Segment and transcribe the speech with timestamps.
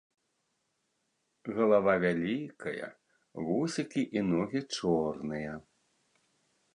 [1.57, 2.89] Галава вялікая,
[3.49, 5.53] вусікі і ногі чорныя.